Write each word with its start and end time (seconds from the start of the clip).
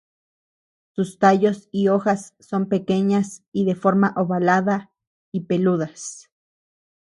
Sus 0.95 1.19
tallos 1.19 1.69
y 1.71 1.89
hojas 1.89 2.33
son 2.39 2.67
pequeñas 2.69 3.43
y 3.51 3.65
de 3.65 3.75
forma 3.75 4.15
ovalada, 4.17 4.89
y 5.31 5.41
peludas. 5.41 6.31